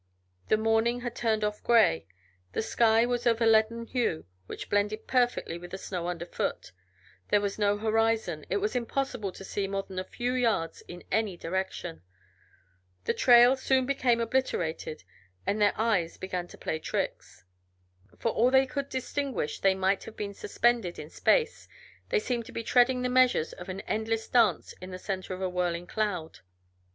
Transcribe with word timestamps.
The 0.47 0.57
morning 0.57 1.01
had 1.01 1.15
turned 1.15 1.43
off 1.43 1.61
gray, 1.63 2.07
the 2.53 2.63
sky 2.63 3.05
was 3.05 3.27
of 3.27 3.39
a 3.39 3.45
leaden 3.45 3.85
hue 3.85 4.25
which 4.47 4.67
blended 4.67 5.05
perfectly 5.05 5.59
with 5.59 5.69
the 5.69 5.77
snow 5.77 6.07
underfoot, 6.07 6.71
there 7.27 7.39
was 7.39 7.59
no 7.59 7.77
horizon, 7.77 8.43
it 8.49 8.57
was 8.57 8.75
impossible 8.75 9.31
to 9.31 9.43
see 9.45 9.67
more 9.67 9.83
than 9.83 9.99
a 9.99 10.03
few 10.03 10.33
yards 10.33 10.81
in 10.87 11.03
any 11.11 11.37
direction. 11.37 12.01
The 13.05 13.13
trail 13.13 13.55
soon 13.55 13.85
became 13.85 14.19
obliterated 14.19 15.03
and 15.45 15.61
their 15.61 15.79
eyes 15.79 16.17
began 16.17 16.47
to 16.47 16.57
play 16.57 16.79
tricks. 16.79 17.43
For 18.17 18.31
all 18.31 18.49
they 18.49 18.65
could 18.65 18.89
distinguish, 18.89 19.59
they 19.59 19.75
might 19.75 20.05
have 20.05 20.17
been 20.17 20.33
suspended 20.33 20.97
in 20.97 21.11
space; 21.11 21.67
they 22.09 22.17
seemed 22.17 22.47
to 22.47 22.51
be 22.51 22.63
treading 22.63 23.03
the 23.03 23.09
measures 23.09 23.53
of 23.53 23.69
an 23.69 23.81
endless 23.81 24.27
dance 24.27 24.73
in 24.81 24.89
the 24.89 24.97
center 24.97 25.35
of 25.35 25.43
a 25.43 25.47
whirling 25.49 25.85
cloud. 25.85 26.39